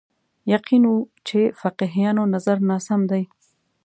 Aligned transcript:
یقین 0.53 0.83
و 0.91 0.95
چې 1.27 1.39
فقیهانو 1.59 2.23
نظر 2.33 2.57
ناسم 2.69 3.01
دی 3.11 3.23